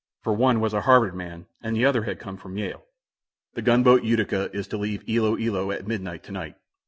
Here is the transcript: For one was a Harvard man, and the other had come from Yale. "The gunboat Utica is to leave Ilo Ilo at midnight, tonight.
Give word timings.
For 0.23 0.33
one 0.33 0.59
was 0.59 0.73
a 0.73 0.81
Harvard 0.81 1.13
man, 1.13 1.45
and 1.61 1.75
the 1.75 1.85
other 1.85 2.05
had 2.05 2.17
come 2.17 2.35
from 2.35 2.57
Yale. 2.57 2.85
"The 3.53 3.61
gunboat 3.61 4.03
Utica 4.03 4.49
is 4.51 4.67
to 4.69 4.77
leave 4.79 5.07
Ilo 5.07 5.37
Ilo 5.37 5.69
at 5.69 5.85
midnight, 5.87 6.23
tonight. 6.23 6.55